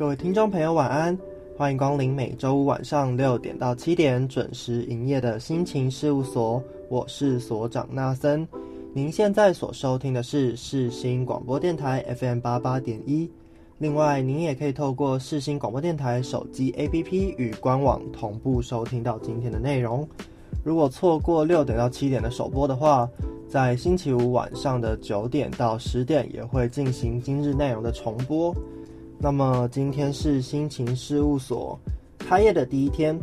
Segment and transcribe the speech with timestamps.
[0.00, 1.18] 各位听众朋友，晚安！
[1.58, 8.48] 欢迎光临每周五晚上六点到七点准时营业的心情事务所，我是所长纳森。
[8.94, 13.30] 您现在所收听的是世新广播电台 FM 八八点一。
[13.76, 20.08] 另外，您也可以透过世新广播电台手机 APP 与官网同步收听到今天的内容。
[20.64, 23.06] 如果错过六点到七点的首播的话，
[23.46, 28.56] 在星期五晚上的九点到十点也会进行今日内容的重播。
[29.22, 31.78] 那么今天是心情事务所
[32.18, 33.14] 开业的第一天，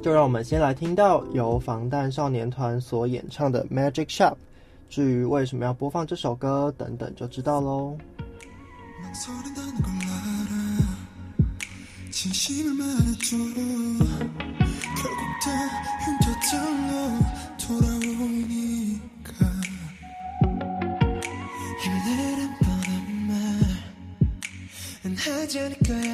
[0.00, 4.32] 就让我们先来听到由防弹少年团所演唱的《Magic Shop》。
[4.88, 7.98] 至于为什么要播放这首歌，等等就知道喽。
[25.26, 26.12] 않을 거야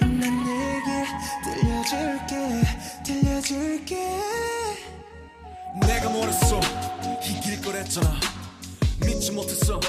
[0.00, 1.06] 난 내게
[1.44, 2.62] 들려줄게
[3.04, 3.94] 들려줄게
[5.86, 6.60] 내가 뭐랬어
[7.22, 8.20] 이길 거랬잖아.
[9.00, 9.80] 믿지 못했어.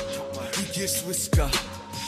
[0.62, 1.50] 이길 수 있을까?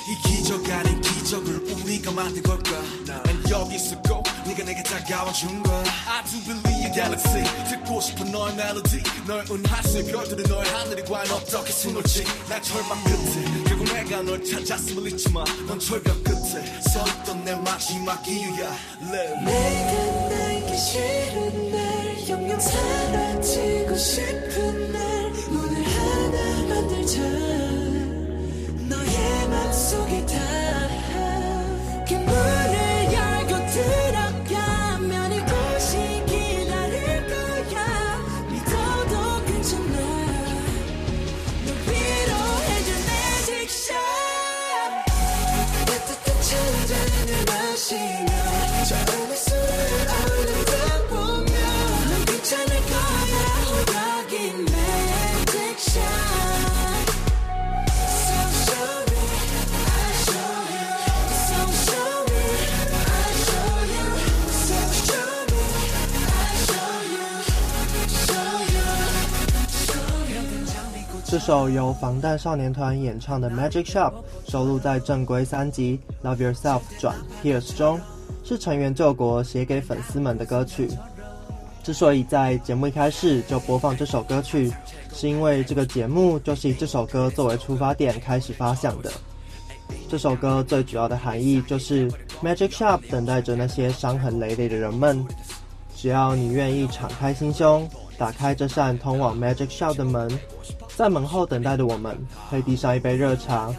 [0.07, 2.71] 이 기적 아닌 기적을 우리가 만든 걸까?
[3.05, 5.83] 난 여기 있었고 네가 내게 다가와 준 거야.
[6.07, 7.43] I do believe in galaxy.
[7.69, 12.23] 듣고 싶은 너의 멜로디 널 은하수의 별들은 너의 하늘이 과연 어떻게 숨을지.
[12.49, 13.60] 날 절망 끝에
[13.93, 15.43] 내가 널 찾았음을 잊지 마.
[15.67, 18.75] 넌 철벽 끝에 서있던 내 마지막 이유야.
[19.01, 27.21] Live 내가 나기 싫은 날 영영 사라지고 싶은 날 오늘 하나 만들자.
[28.87, 30.90] 너의 맘속에 다
[71.31, 74.11] 这首由防弹少年团演唱的《Magic Shop》
[74.51, 75.97] 收录在正规三辑
[76.27, 77.15] 《Love Yourself》转
[77.47, 77.97] 《Tears》中，
[78.43, 80.89] 是成员救国写给粉丝们的歌曲。
[81.83, 84.69] 之所以在节目一开始就播放这首歌曲，
[85.13, 89.09] 是因为这个节目就是以这首歌作为出发点开始发想的。
[90.09, 92.11] 这首歌最主要的含义就是
[92.43, 95.25] ，Magic Shop 等待着那些伤痕累累的人们。
[95.95, 97.87] 只要你愿意敞开心胸，
[98.17, 100.29] 打开这扇通往 Magic Shop 的门，
[101.01, 102.15] 在门后等待的我们
[102.47, 103.73] 会递上一杯热茶，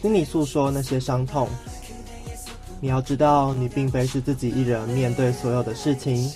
[0.00, 1.48] 听你诉说那些伤痛。
[2.80, 6.30] 你要知道，你并非是自己一人面对所有的事情。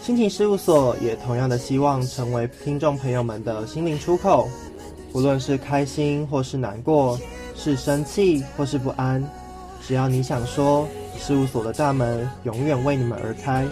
[0.00, 4.48] 心情事务所也同样的希望成为听众朋友们的心灵出口，
[5.12, 7.20] 无论是开心或是难过，
[7.54, 9.22] 是生气或是不安，
[9.86, 10.88] 只要你想说，
[11.18, 13.66] 事务所的大门永远为你们而开。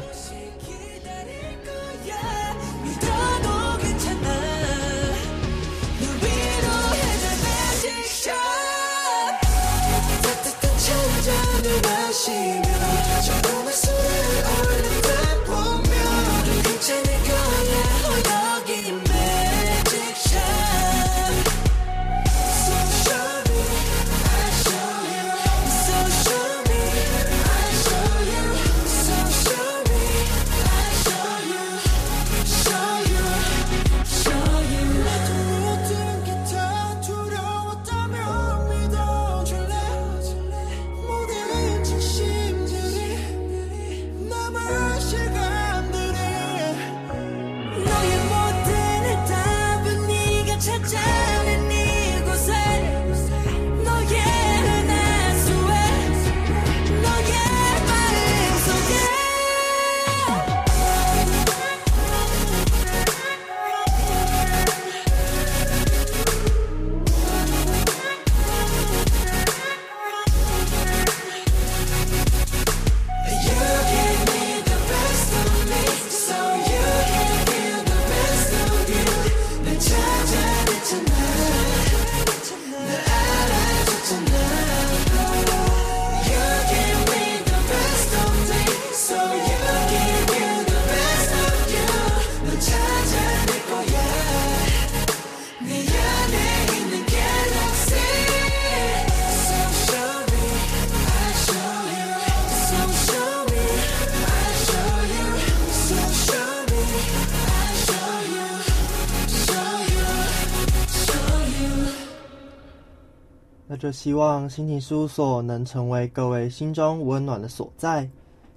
[113.82, 118.08] 就希望心情事务所能成为各位心中温暖的所在。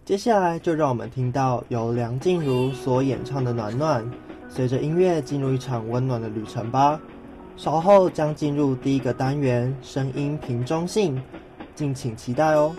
[0.06, 4.06] 接下来就让我们听到由梁静茹所演唱的《暖暖》，
[4.48, 7.02] 随着音乐进入一场温暖的旅程吧。
[7.58, 11.20] 稍后将进入第一个单元——声音平中性，
[11.74, 12.76] 敬请期待哦。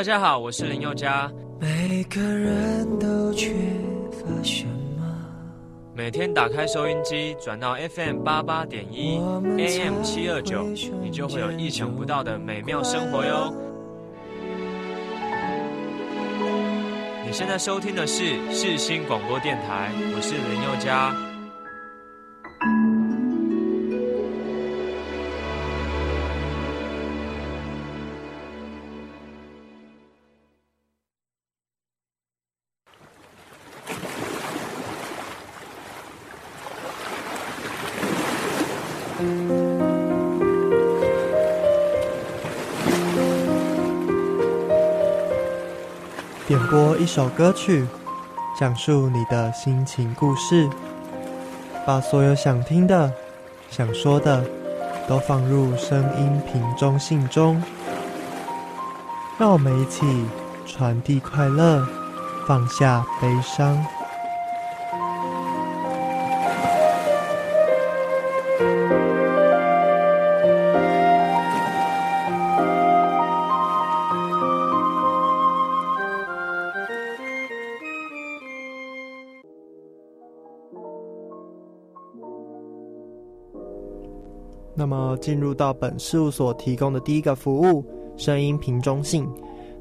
[0.00, 1.30] 大家好，我是林宥嘉。
[1.60, 3.52] 每个人都缺
[4.10, 4.64] 乏什
[4.96, 5.04] 么？
[5.94, 9.18] 每天打开收音机，转到 FM 八八点一
[9.58, 10.64] ，AM 七二九，
[11.02, 13.54] 你就会有意想不到的美妙生活哟。
[17.26, 21.29] 你现在收听的是世新广播电台，我是林宥嘉。
[47.00, 47.86] 一首歌曲，
[48.58, 50.68] 讲述你的心情故事，
[51.86, 53.10] 把所有想听的、
[53.70, 54.44] 想说的，
[55.08, 57.62] 都放入声音瓶中信中，
[59.38, 60.26] 让我们一起
[60.66, 61.88] 传递快乐，
[62.46, 63.82] 放下悲伤。
[84.90, 87.84] 么，进入到本事务所提供的第一个服务——
[88.18, 89.24] 声音瓶中信，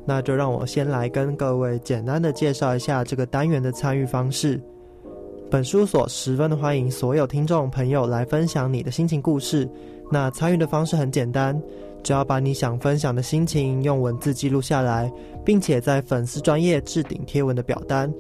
[0.05, 4.61] 那就让我先来跟各位简单的介绍一下这个单元的参与方式。
[5.49, 9.67] 本事务所十分的欢迎所有听众朋友来分享你的心情故事。
[10.11, 11.59] 那参与的方式很简单，
[12.03, 15.11] 只要把你想分享的心情用文字记录下来，
[15.43, 18.13] 并且在粉丝专业置顶贴文的表单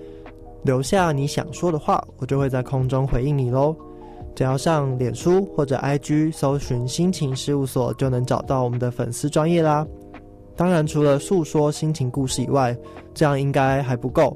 [0.63, 3.75] 留下你想说的话，我就会在空中回应你喽。
[4.35, 9.85] 只要上脸书或者 IG 搜寻“心情事务所”，就能找到我们的粉丝专业啦。
[10.55, 12.75] 当然，除了诉说心情故事以外，
[13.13, 14.35] 这样应该还不够，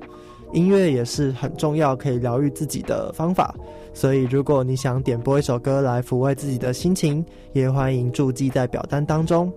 [0.54, 3.54] 音乐也是很重要，可以疗愈自己的方法。
[3.94, 9.52] 所以，如果你想点播一首歌来抚慰自己的心情，也欢迎注记在表单当中。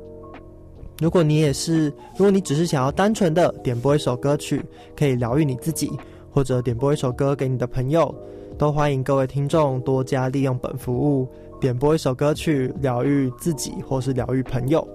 [1.01, 4.65] 如果你也是，如果你只是想要单纯的点播一首歌曲，
[4.97, 5.91] 可以疗愈你自己，
[6.31, 8.15] 或者点播一首歌给你的朋友。
[8.59, 11.29] 都欢迎各位听众多加利用本服务，
[11.61, 14.87] 点播一首歌曲疗愈自己或是疗愈朋友。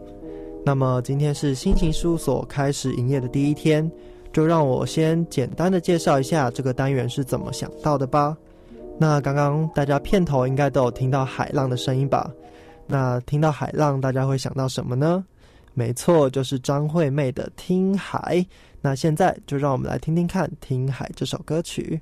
[0.65, 3.89] 那么今天是心情事务所开始营业的第一天，
[4.33, 8.35] 就让我先简单的介绍一下这个单元是怎么想到的吧。
[8.97, 12.31] 那刚刚大家片头应该都有听到海浪的声音吧？
[12.87, 15.23] 那听到海浪，大家会想到什么呢？
[15.75, 18.37] 没错，就是张惠妹的《听海》。
[18.81, 22.01] 那现在就让我们来听听看《听海》这首歌曲。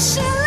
[0.00, 0.39] 写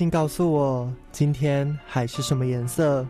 [0.00, 3.06] 信告诉我今天海是什么颜色。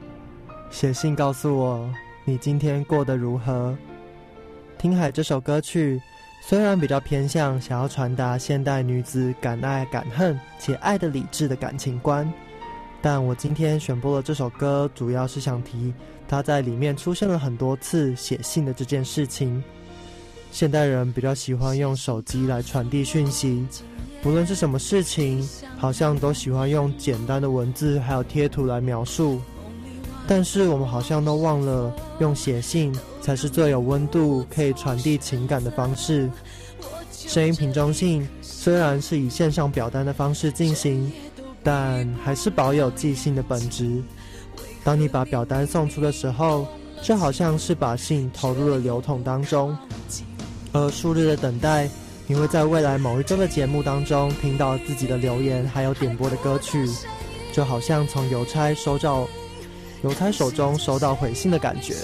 [0.72, 1.88] 写信告诉我
[2.24, 3.78] 你今天过得如何。
[4.76, 6.02] 听海这首歌曲
[6.42, 12.28] 虽然比较偏向想要传达现代女子敢爱敢恨且爱的理智的感情观，
[13.00, 15.94] 但我今天选播了这首歌，主要是想提
[16.26, 19.62] 他在里面出现了很多次写信的这件事情。
[20.50, 23.64] 现代人比较喜欢用手机来传递讯息，
[24.22, 25.48] 不论是什么事情，
[25.78, 29.40] 好像都喜欢用简单的文字还有贴图来描述。
[30.28, 36.30] 但是我们好像都忘了，用写信才是最有温度、可以传递情感的方式。
[37.10, 41.10] 声音瓶中信虽然是以线上表单的方式进行，
[41.62, 44.02] 但还是保有寄信的本质。
[44.84, 46.66] 当你把表单送出的时候，
[47.02, 49.76] 就好像是把信投入了邮筒当中。
[50.72, 51.88] 而数日的等待，
[52.30, 56.88] 你会在未来某一周的节目当中听到自己的留言，还有点播的歌曲，
[57.52, 59.26] 就好像从邮差收到。
[60.04, 61.96] 邮差手中收到回信的感觉。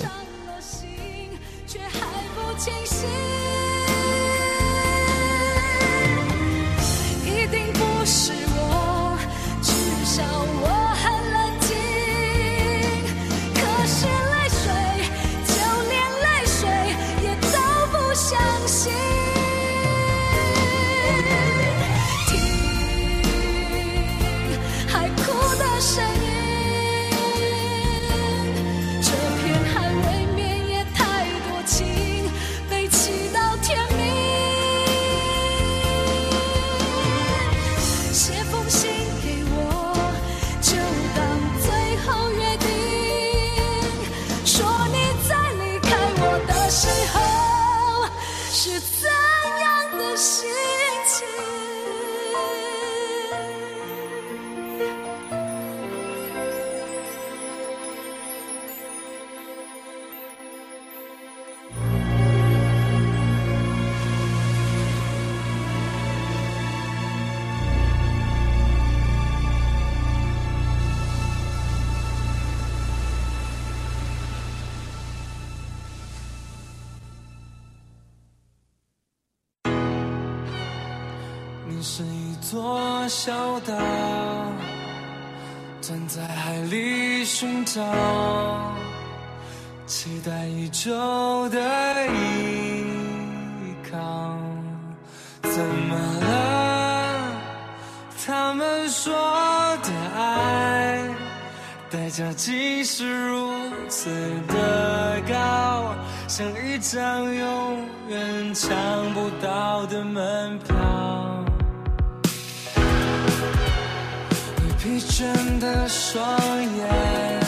[114.87, 115.25] 疲倦
[115.59, 116.23] 的双
[116.63, 117.41] 眼，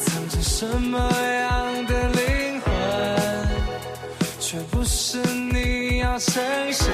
[0.00, 2.72] 藏着什么样的灵魂？
[4.40, 5.18] 却不是
[5.52, 6.86] 你要呈现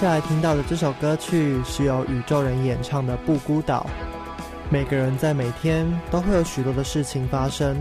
[0.00, 3.86] 接下来听到的这首歌曲是由宇宙人演唱的《不孤岛》。
[4.70, 7.76] 每个人在每天都会有许多的事情发生，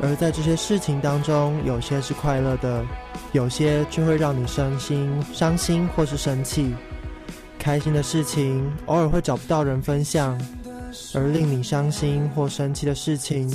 [0.00, 2.82] 而在这些事情当中，有些是快乐的，
[3.32, 6.74] 有些却会让你伤心、伤心或是生气。
[7.58, 10.40] 开心的事情偶尔会找不到人分享，
[11.14, 13.46] 而令你伤心或生气的事情，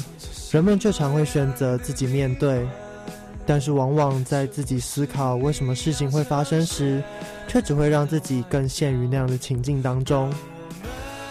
[0.51, 2.63] 人们就常会选择自己面对。
[3.49, 7.01] 但是，往往在自己思考为什么事情会发生时，
[7.47, 10.29] 却只会让自己更陷于那样的情境当中。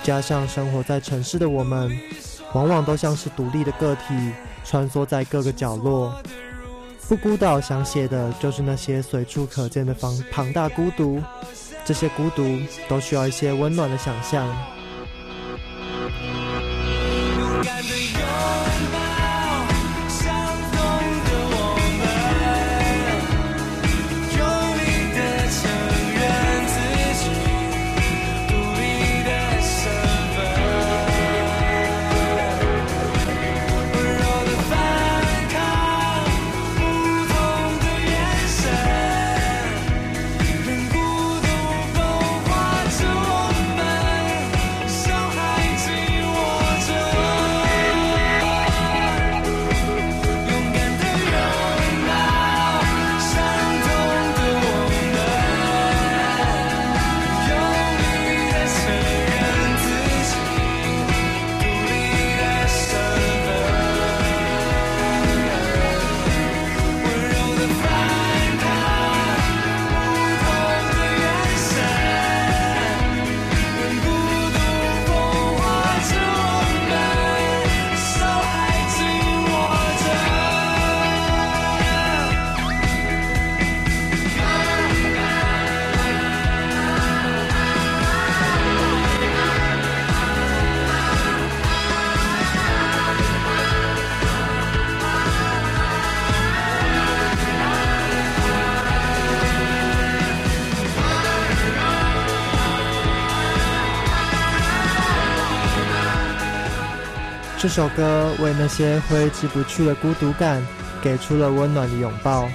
[0.03, 1.95] 加上生活在城市的我们，
[2.55, 4.15] 往往都像是独立的个体，
[4.65, 6.19] 穿梭在各个角落。
[7.07, 11.23] 不孤岛想写的就是那些随处可见的庞庞大孤独，
[11.85, 12.43] 这些孤独
[12.89, 14.49] 都需要一些温暖的想象。
[107.77, 110.67] 首歌为那些挥之不去的孤独感
[111.03, 112.49] 给出了温暖的拥抱，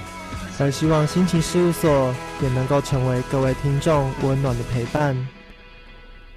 [0.58, 5.16] 而希望心情事务所也能够成为各位听众温暖的陪伴。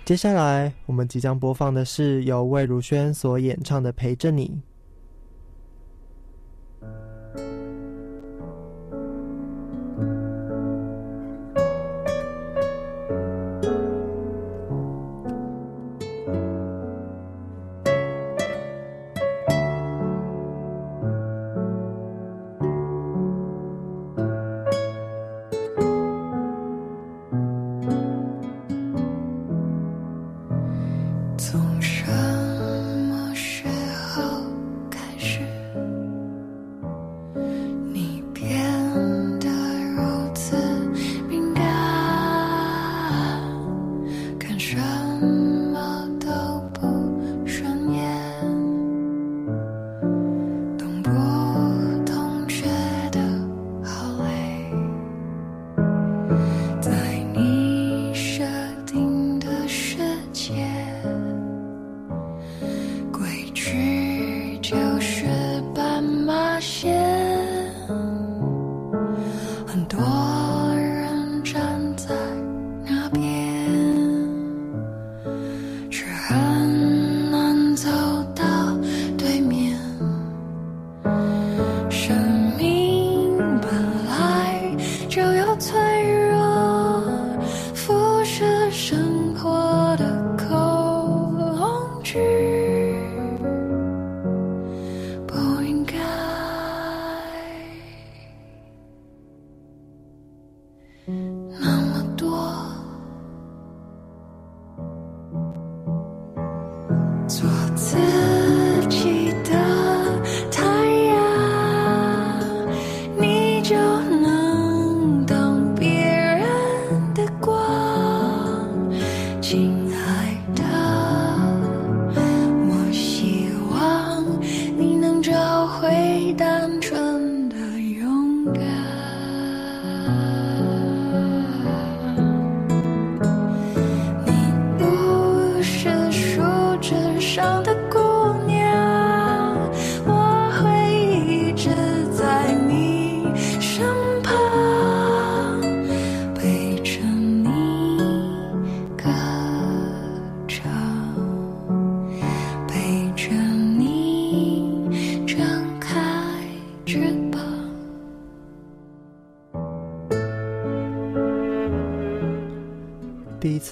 [0.05, 4.61] 接下来我们即将播放的是由魏如萱所演唱的《陪着你》。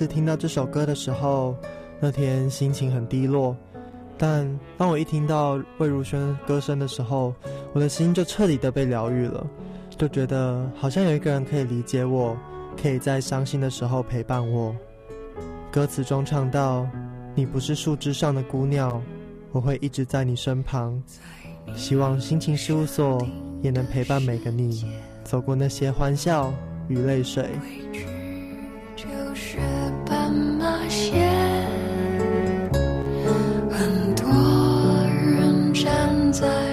[0.04, 1.56] 次听到这首歌的时候，
[1.98, 3.56] 那天心情很低落。
[4.18, 7.34] 但当我一听到魏如萱歌声的时候，
[7.72, 9.48] 我的心就彻底的被疗愈了，
[9.98, 12.38] 就觉得好像有一个人可以理解我，
[12.82, 14.76] 可以在伤心的时候陪伴我。
[15.72, 16.86] 歌词中唱到
[17.34, 19.02] ：“你不是树枝上的姑娘，
[19.54, 21.02] 我会一直在你身旁。”
[21.78, 23.26] 希望心情事务所
[23.62, 24.86] 也能陪伴每个你，
[25.24, 26.54] 走过那些欢笑
[26.90, 27.48] 与泪水。
[36.34, 36.73] 在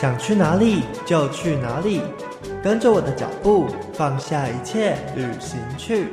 [0.00, 2.00] 想去哪里就去哪里，
[2.62, 6.06] 跟着我的脚步，放下一切，旅行去。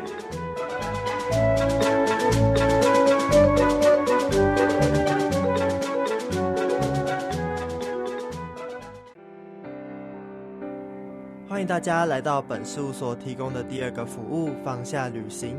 [11.48, 15.56] 欢迎大家来到本事务所提供的第二个服务——放下旅行。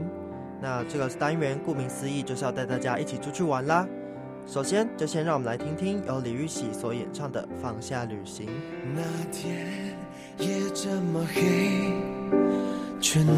[0.61, 3.87] 那这个单元顾名思义，就是要带大家一起出去玩啦。
[4.47, 8.47] 首先，就先让我们来听听由李玉玺所演唱的《放下旅行》。
[8.95, 9.67] 那天
[10.39, 11.43] 夜这么黑，
[13.01, 13.37] 却难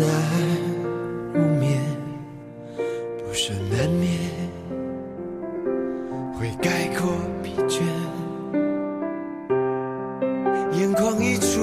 [1.33, 1.81] 入眠，
[2.77, 4.13] 不是难免
[6.39, 7.11] 会概括
[7.43, 7.83] 疲倦，
[10.79, 11.63] 眼眶溢出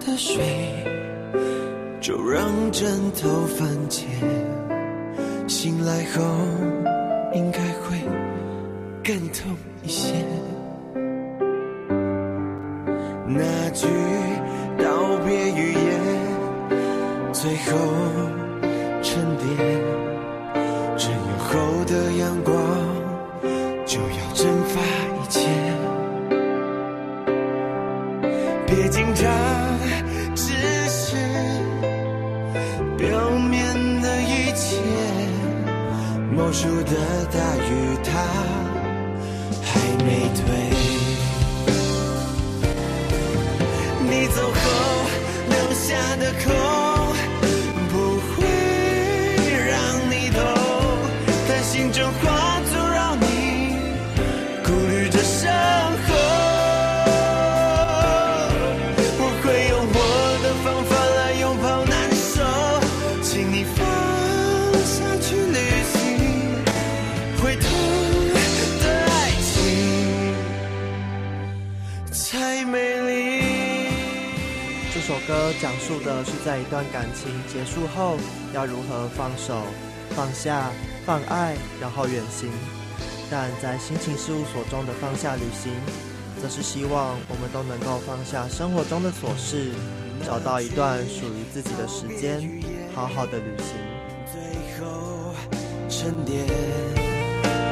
[0.00, 0.84] 的水，
[1.98, 4.06] 就让枕头翻溅，
[5.48, 6.22] 醒来后
[9.04, 10.14] 更痛一些。
[13.26, 13.86] 那句
[14.78, 15.80] 道别语言，
[17.32, 17.70] 最后
[19.02, 19.46] 沉淀。
[20.96, 22.54] 只有后的阳光，
[23.84, 24.80] 就要蒸发
[25.16, 25.48] 一切。
[28.66, 29.24] 别紧张，
[30.36, 30.52] 只
[30.88, 31.16] 是
[32.96, 34.78] 表面的一切。
[36.30, 38.10] 魔术的大雨，它
[75.60, 78.18] 讲述的是在一段感情结束后，
[78.52, 79.62] 要如何放手、
[80.10, 80.70] 放下、
[81.06, 82.50] 放爱，然后远行。
[83.30, 85.72] 但在心情事务所中的放下旅行，
[86.42, 89.72] 则是希望我们都能够放下生活中的琐事，
[90.26, 92.62] 找到一段属于自己的时间，
[92.94, 93.74] 好好的旅行。
[94.30, 94.42] 最
[94.78, 95.34] 后
[95.88, 96.46] 沉淀，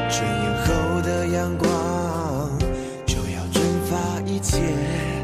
[0.09, 0.27] 春
[0.65, 2.59] 后的阳光
[3.07, 5.20] 就要蒸发一切。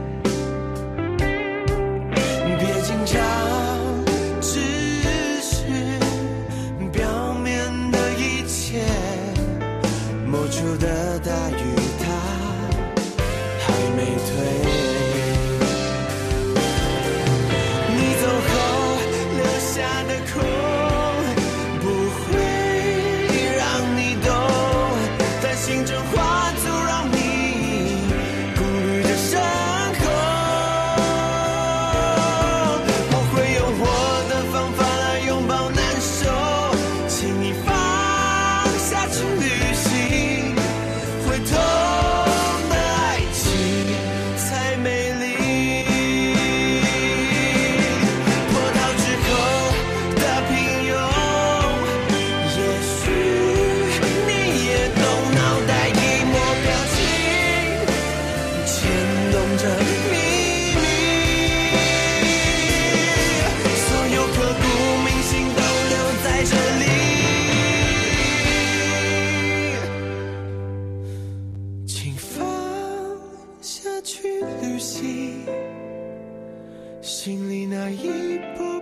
[74.07, 75.45] 去旅行。
[77.03, 78.76] 心里那一步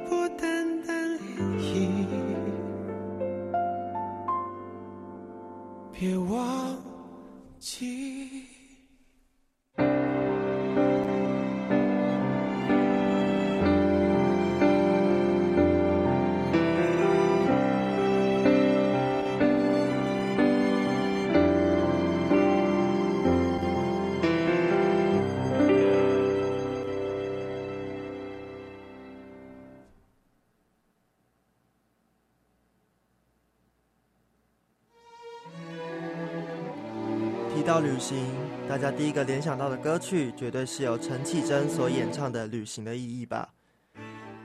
[37.74, 38.24] 到旅行，
[38.68, 43.48] 大家第一个联想到的歌曲，绝对是由陈绮贞所演唱的《旅行的意义》吧。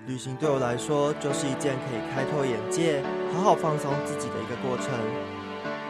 [0.07, 4.89] 旅行对我来说，就是一件可以开拓眼界、好好放松自己的一个过程。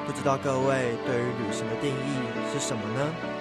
[0.06, 2.19] 不知道各位对于旅行的定义
[2.52, 3.38] 是什么呢？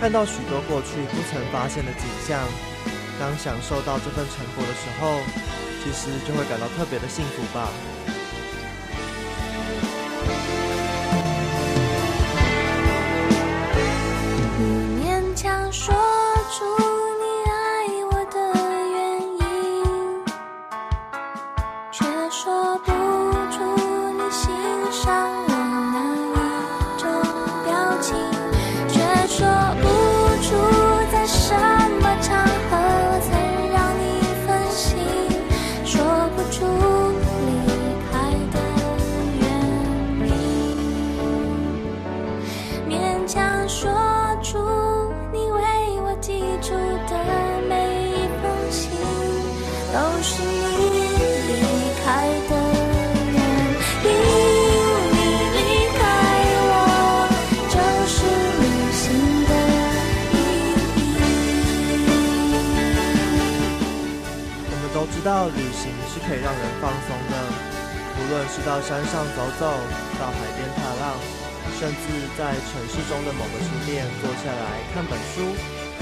[0.00, 2.40] 看到许多过去不曾发现的景象。
[3.20, 5.20] 当享受到这份成果的时候，
[5.84, 7.68] 其实就会感到特别的幸福吧。
[68.30, 69.66] 无论是到山上走走，
[70.14, 71.18] 到海边踏浪，
[71.74, 75.50] 甚至在城市中的某个书店坐下来看本书，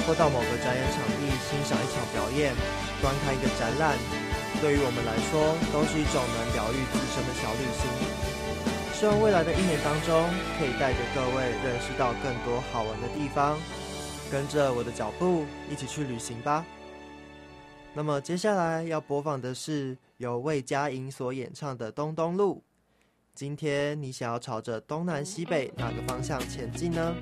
[0.05, 2.53] 或到某个展演场地欣赏一场表演，
[3.01, 3.97] 观看一个展览，
[4.61, 7.89] 对于我们来说都是一种能疗愈自身的小旅行。
[8.93, 10.29] 希望未来的一年当中，
[10.61, 13.57] 可以带着各位认识到更多好玩的地方，
[14.31, 16.63] 跟着我的脚步一起去旅行吧。
[17.99, 22.55] 那么接下来要播放的是由魏佳莹所演唱的《东东路》。
[23.35, 27.13] 今天你想要朝着东南西北哪个方向前进呢？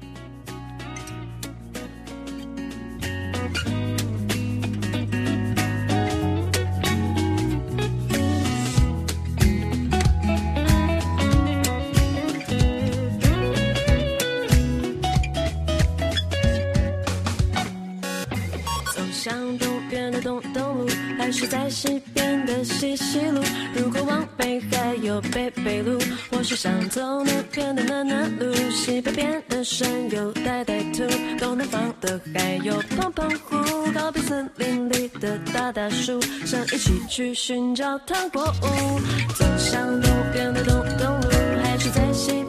[21.48, 23.40] 在西边的西西路？
[23.74, 25.98] 如果往北还有北北路，
[26.30, 28.52] 我是想走那边的南南路。
[28.70, 31.04] 西北边的山有呆呆兔，
[31.38, 33.56] 东南方的还有胖胖虎。
[33.92, 39.00] 告别森林里的大大树，想一起去寻找糖果屋。
[39.34, 41.28] 走向东边的东东路，
[41.62, 42.44] 还是在西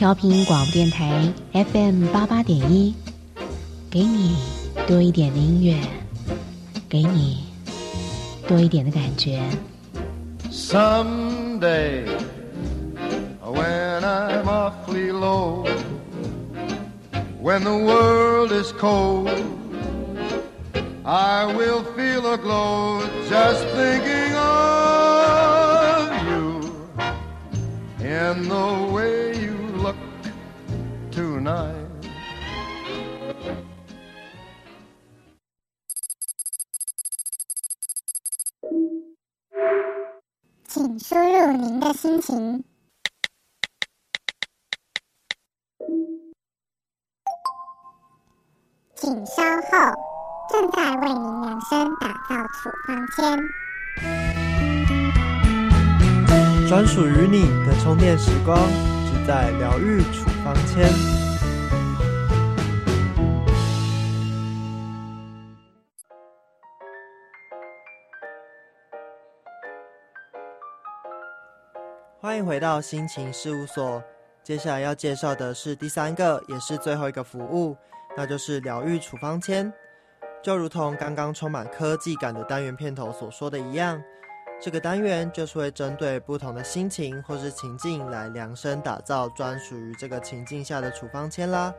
[0.00, 2.94] 调频广播电台 FM 八八点一，
[3.90, 4.34] 给你
[4.86, 5.76] 多一点的音乐，
[6.88, 7.44] 给你
[8.48, 9.42] 多一点的感觉。
[10.50, 12.06] Someday,
[13.44, 15.68] when I'm awfully low,
[17.42, 19.28] when the world is cold,
[21.04, 26.62] I will feel a glow just thinking of you
[28.00, 28.89] in the
[42.00, 42.64] 心情。
[48.94, 49.94] 请稍后，
[50.48, 53.38] 正在为您量身打造处方签。
[56.70, 58.58] 专属于你的充电时光，
[59.04, 61.29] 只在疗愈处方签。
[72.22, 74.02] 欢迎回到心情事务所。
[74.42, 77.74] 接下来要介绍的是第三个，也是最后一个服务，
[78.14, 79.72] 那就是疗愈处方签。
[80.42, 83.98] 就如同刚刚充满科技感的单元片头所说的一样，
[84.60, 91.72] 这个单元就是会针对不同的心情或是情境来量身打造专属于这个情境下的处方签啦。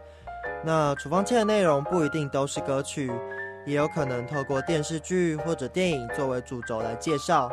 [0.66, 3.12] 那处方签的内容不一定都是歌曲，
[3.64, 7.48] 也有可能透过电视剧或者电影作为主轴来介绍。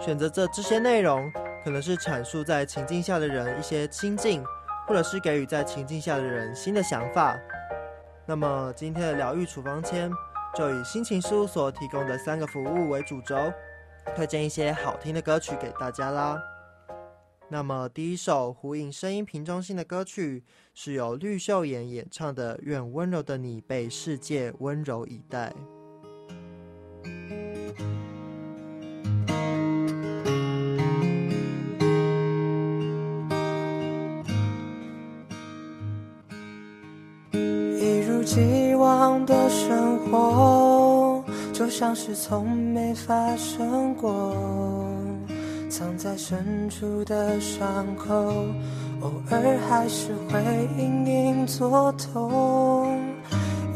[0.00, 1.30] 选择这这些内容，
[1.64, 4.44] 可能是阐述在情境下的人一些心境，
[4.86, 7.34] 或者是给予在情境下的人新的想法。
[8.26, 10.10] 那么今天的疗愈处方签
[10.54, 13.50] 就以心情事务所提供的三个服务为主轴，
[14.14, 16.38] 推荐一些好听的歌曲给大家啦。
[17.48, 20.44] 那么第一首呼应声音瓶中心的歌曲，
[20.74, 25.48] 是由绿秀妍演唱的《愿温柔的你被世界温柔以待》。
[40.14, 44.32] 生活，就像是从没发生过。
[45.68, 48.14] 藏在深处的伤口，
[49.00, 50.40] 偶尔还是会
[50.78, 53.00] 隐隐作痛。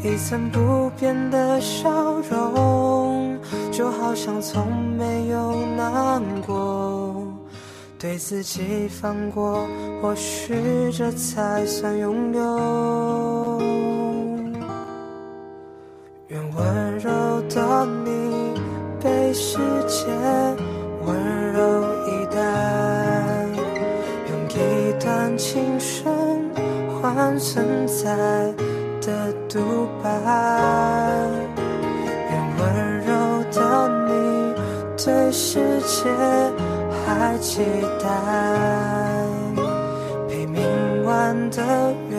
[0.01, 1.89] 一层不变的笑
[2.29, 3.37] 容，
[3.69, 4.65] 就好像从
[4.97, 7.21] 没有难过。
[7.97, 9.67] 对自己放过，
[10.01, 10.55] 或许
[10.93, 13.48] 这才算拥有。
[27.99, 28.07] 存在
[29.01, 29.59] 的独
[30.01, 30.09] 白。
[32.29, 32.63] 愿温
[33.01, 33.11] 柔
[33.51, 33.59] 的
[34.07, 34.55] 你
[34.95, 36.09] 对世界
[37.05, 37.61] 还期
[38.01, 38.07] 待，
[40.29, 40.61] 陪明
[41.03, 42.15] 晚的月，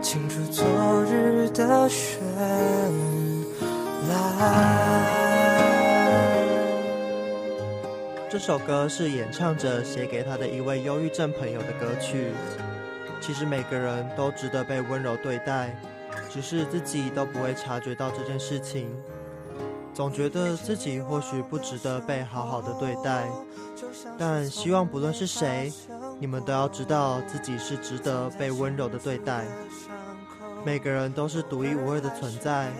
[0.00, 0.64] 清楚昨
[1.04, 2.20] 日的绚
[4.08, 4.16] 烂。
[8.30, 12.28] 这首歌是演唱者写给他的一位忧郁症朋友的歌曲。
[13.20, 15.76] 其实每个人都值得被温柔对待，
[16.30, 18.90] 只是自己都不会察觉到这件事情。
[19.92, 23.28] 总觉得自己或许不值得被好好的对待，
[24.16, 25.72] 但希望不论是谁，
[26.18, 29.44] 你们都要知道自己是值得被温柔的对待。
[30.64, 32.70] 每个人都是独一无二的存在，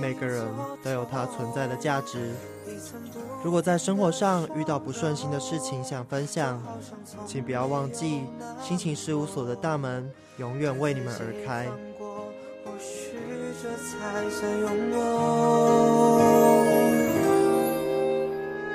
[0.00, 0.46] 每个人
[0.82, 2.32] 都有他存在的价值。
[3.46, 6.60] 如果在生活上遇到不顺心的事情想分享，
[7.28, 8.24] 请不要忘记，
[8.60, 11.68] 心情事务所的大门永远为你们而开。
[11.96, 13.14] 或许
[13.62, 14.98] 这才算拥有。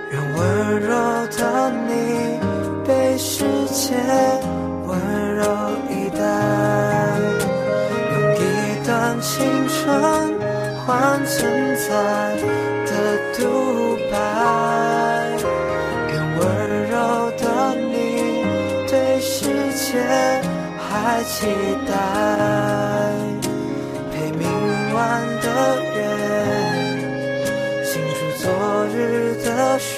[0.09, 0.87] 愿温柔
[1.27, 2.39] 的你
[2.87, 3.93] 被世界
[4.87, 5.43] 温柔
[5.89, 7.19] 以待，
[8.13, 8.47] 用一
[8.87, 9.75] 段青春
[10.85, 12.39] 换存在
[12.85, 12.89] 的
[13.37, 13.41] 独
[14.09, 14.40] 白。
[21.23, 21.47] 期
[21.87, 21.93] 待。
[24.11, 24.45] 陪明
[24.93, 25.47] 晚的
[25.95, 25.97] 月，
[27.85, 28.45] 清楚昨
[28.87, 29.47] 日的
[29.79, 29.91] 水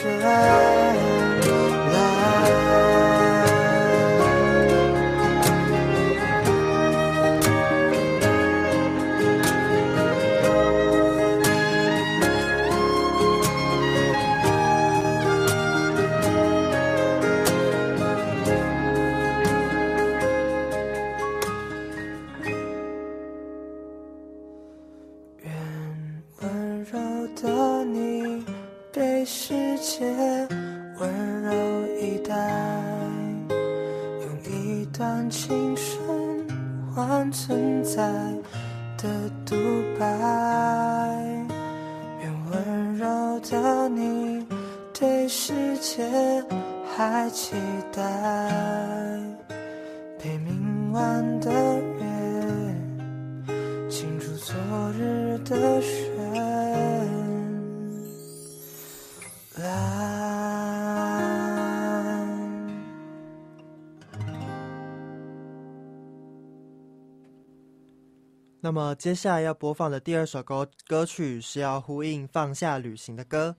[68.66, 73.54] 那么接下来要播放的第二首歌歌曲是要呼应放下旅行的歌，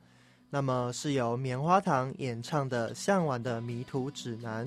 [0.48, 4.66] 那么是由棉花糖演唱的《向往的迷途指南》。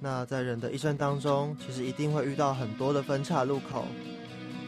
[0.00, 3.84] 那在人的一生当中，其实一定会遇到很多的分岔路口。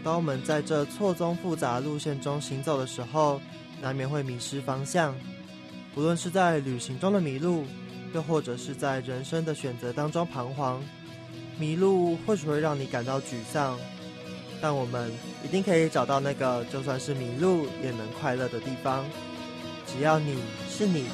[0.05, 3.41] 当我们在这错综复杂路线中行走的时候，
[3.81, 5.15] 难免会迷失方向。
[5.95, 7.65] 不论是在旅行中的迷路，
[8.13, 10.83] 又或者是在人生的选择当中彷徨，
[11.59, 13.79] 迷路或许会让你感到沮丧，
[14.65, 15.13] 但我们
[15.45, 19.05] 一定可以找到那个就算是迷路也能快乐的地方。
[19.87, 20.39] 只要你
[20.71, 21.05] 是你，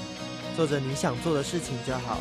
[0.55, 2.21] 做着你想做的事情就好。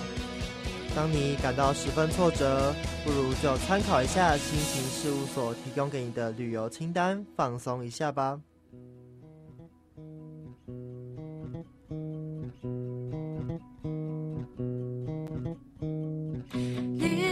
[0.95, 2.73] 当你感到十分挫折，
[3.05, 8.39] 不如就参考一下心情事务所提供给你的旅游清单，放松一下吧。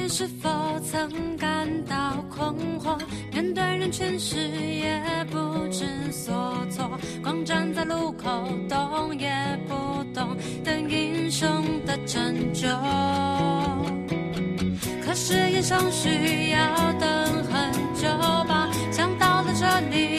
[0.09, 0.49] 是否
[0.79, 2.97] 曾感到困惑？
[3.31, 5.37] 面对人群时也不
[5.69, 6.89] 知所措，
[7.21, 9.29] 光站在路口动也
[9.67, 9.73] 不
[10.13, 11.47] 动，等英雄
[11.85, 12.67] 的拯救。
[15.05, 18.07] 可是也尚需要等很久
[18.47, 20.16] 吧，想到了这里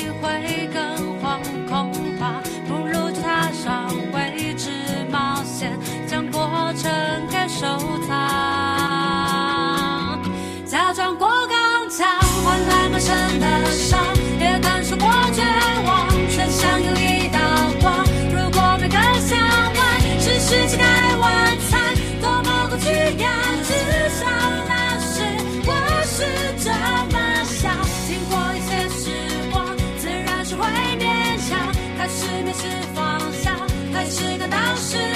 [20.48, 20.84] 是期待
[21.16, 22.88] 晚餐，多么不屈
[23.18, 23.30] 样，
[23.64, 23.70] 至
[24.18, 24.24] 少
[24.66, 25.20] 那时
[25.66, 25.70] 我
[26.06, 26.24] 是
[26.64, 26.70] 这
[27.12, 27.76] 么想。
[28.06, 29.04] 经过一些时
[29.52, 30.64] 光，自然是会
[30.96, 31.04] 勉
[31.46, 31.52] 强，
[31.98, 33.54] 开始迷失方向，
[33.92, 35.07] 开始感到失望。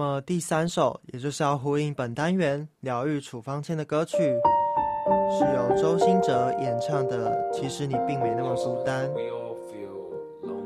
[0.00, 9.06] 么第三首，也就是要呼应本单元疗愈处方签的歌曲，是由周兴哲演唱的《其实你并没那么孤单》。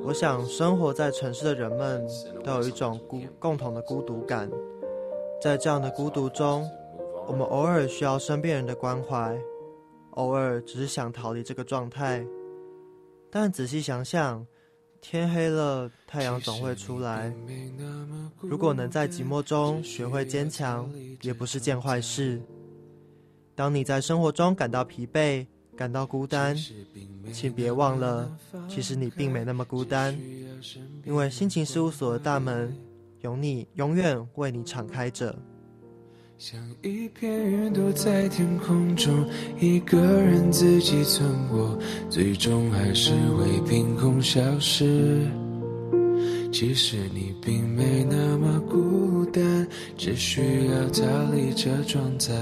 [0.05, 2.07] 我想，生活在城市的人们
[2.45, 4.49] 都有一种孤共同的孤独感，
[5.43, 6.64] 在这样的孤独中，
[7.26, 9.37] 我们偶尔需要身边人的关怀，
[10.12, 12.24] 偶尔只是想逃离这个状态。
[13.32, 14.47] 但仔细想想，
[15.07, 17.31] 天黑了，太阳总会出来。
[18.41, 20.91] 如果能在寂寞中学会坚强，
[21.21, 22.41] 也不是件坏事。
[23.55, 25.47] 当你在生活中感到疲惫、
[25.77, 26.57] 感到孤单，
[27.31, 28.35] 请别忘了，
[28.67, 30.19] 其实你并没那么孤单，
[31.05, 32.75] 因为心情事务所的大门
[33.21, 35.37] 有你永远为你敞开着。
[36.47, 39.26] 像一片云朵在天空中，
[39.59, 41.78] 一个人自己存活，
[42.11, 45.26] 最终还是会凭空消失。
[46.53, 49.66] 其实你并没那么孤单，
[49.97, 52.34] 只需要逃离这状态。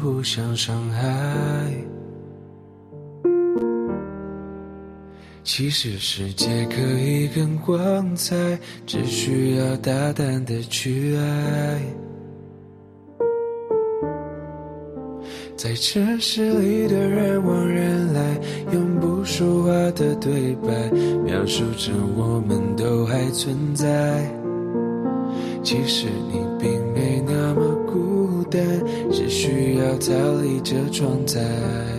[0.00, 1.02] 互相伤害？
[5.42, 8.36] 其实世界可以更光彩，
[8.86, 11.82] 只需要大胆的去爱。
[15.56, 18.38] 在城市里的人往人来，
[18.72, 20.90] 用不说话的对白，
[21.24, 23.86] 描述着我们都还存在。
[25.64, 27.67] 其实你并没那么
[29.12, 31.97] 只需要逃离这状态。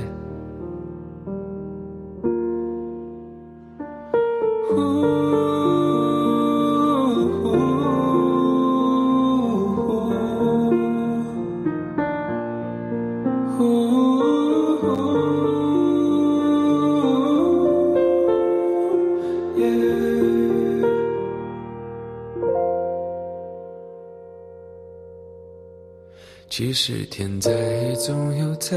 [26.60, 28.76] 其实天再黑总有太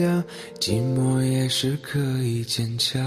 [0.00, 0.22] 阳，
[0.60, 3.02] 寂寞也是可以坚强。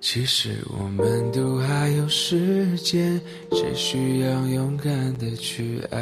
[0.00, 3.20] 其实我们都还有时间，
[3.50, 5.98] 只需要勇敢的去爱。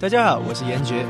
[0.00, 1.04] 大家好，我是严爵。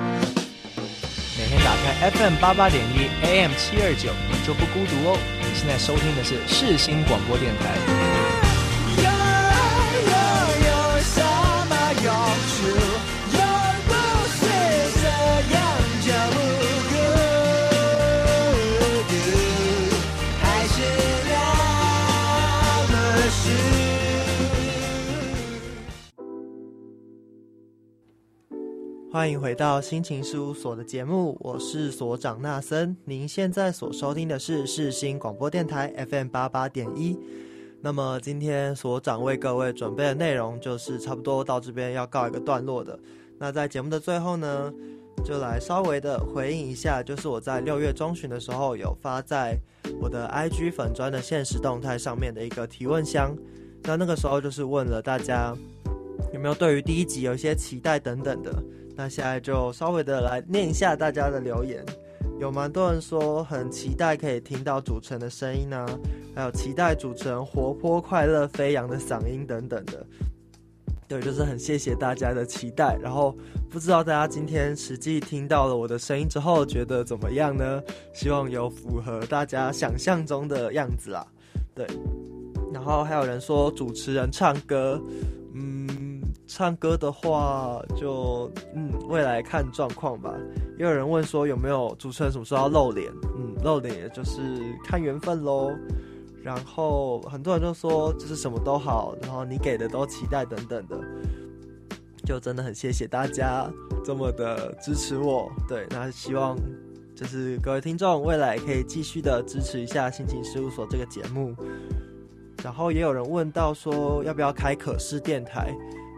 [1.38, 5.16] 每天打开 FM 八八点一 AM 七二九，你就不孤独哦。
[5.38, 8.19] 你现在收听的是世新广播电台。
[29.20, 32.96] 欢迎回到心情事务所的节目，我是所长纳森。
[33.04, 37.18] 您现在所收听的是世新广播电台 FM 八八点一。
[37.82, 42.98] 那么今天所长为各位准备的内容就是差不多到这边要告一个段落的。
[43.38, 44.72] 那在节目的最后呢，
[45.22, 49.54] 就来稍微的回应一下，就是我在六月中旬的时候有发在
[50.00, 53.36] 我的 IG 粉砖的现实动态上面的一个提问箱。
[53.82, 55.54] 那那个时候就是问了大家
[56.32, 58.50] 有没有对于第一集有一些期待等等的。
[59.00, 61.82] 那现在就稍微的来念一下大家的留言，
[62.38, 65.86] 有蛮多人说很期待可以听到主持人的声音呢、
[66.34, 70.06] 还有期待主持人活泼、快乐、飞扬的嗓音等等的。
[71.08, 72.94] 对，就是很谢谢大家的期待。
[73.00, 73.34] 然后
[73.70, 77.82] 不知道大家今天实际听到了我的声音之后，觉得怎么样呢？
[78.12, 81.26] 希望有符合大家想象中的样子啦。
[81.74, 81.86] 对，
[82.70, 85.02] 然后还有人说主持人唱歌，
[86.52, 90.34] 唱歌的话就，嗯，未来看状况吧。
[90.76, 93.08] 也有人问说有没有主持人什么时候要露脸？
[93.36, 94.40] 嗯，露脸也就是
[94.82, 95.70] 看缘分喽。
[96.42, 100.98] 然后很多人就说就是什么都好，然后你给的都期待等等的，
[102.24, 103.70] 就真的很谢谢大家
[104.04, 105.48] 这么的支持我。
[105.68, 106.58] 对，那希望
[107.14, 111.54] 就是各位听众未来可以继续的支持一下心情事务所这个节目。
[112.64, 115.72] 然后也有人问到说要不要开可视电台？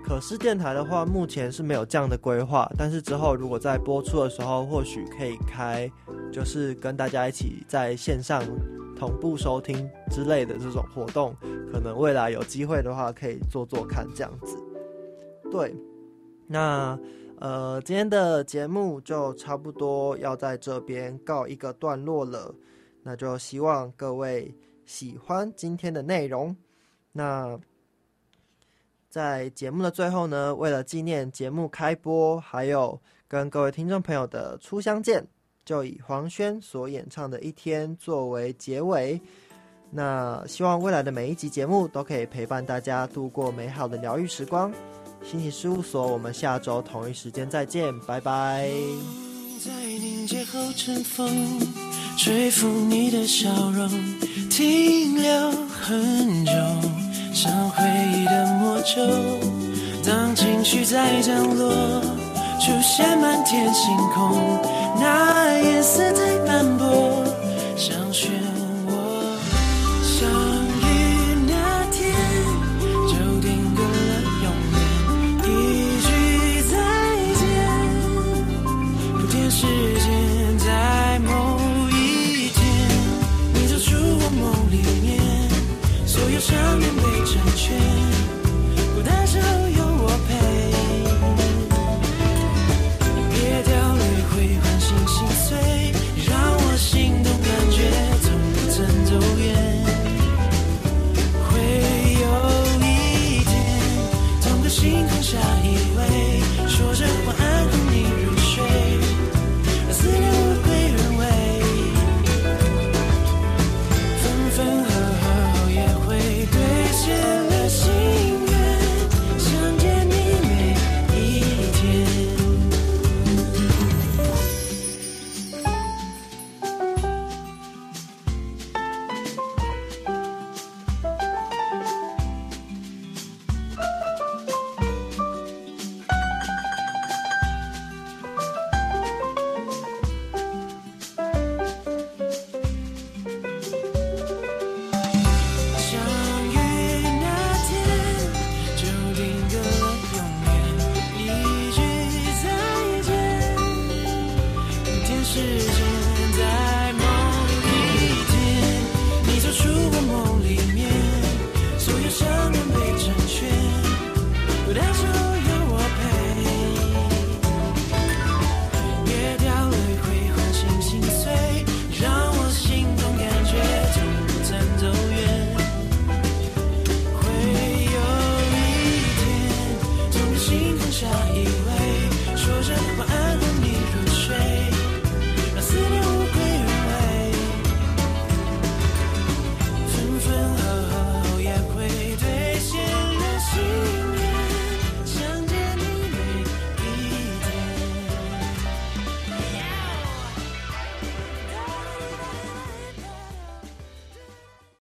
[0.04, 5.90] 可视电台的话，目前是没有这样的规划，但是之后如果在播出的时候，或许可以开，
[6.30, 8.42] 就是跟大家一起在线上
[8.98, 11.34] 同步收听之类的这种活动，
[11.72, 14.58] 可能未来有机会的话，可以做做看这样子。
[15.50, 15.74] 对，
[16.46, 16.98] 那
[17.38, 22.54] 呃，今天的节目就差不多要在这边告一个段落了，
[23.02, 26.54] 那就希望各位喜欢今天的内容。
[27.12, 27.58] 那。
[29.12, 32.98] 在节目的最后呢，为了纪念节目开播，还有
[33.28, 35.22] 跟各位听众朋友的初相见，
[35.66, 39.20] 就以黄轩所演唱的《一天》作为结尾。
[39.90, 44.72] 那希望未来的每一集节目都可以陪伴大家度过美好的疗愈时光。
[45.22, 48.66] 心情事务所，我们下周同一时间再见，拜拜。
[49.62, 51.28] 在凝结后尘封，
[52.16, 53.86] 吹拂你的笑容，
[54.48, 56.52] 停留很久，
[57.32, 59.02] 像回忆的魔咒。
[60.04, 61.72] 当情绪在降落，
[62.60, 64.58] 出现漫天星空，
[65.00, 67.24] 那颜色太斑驳，
[67.76, 68.28] 像漩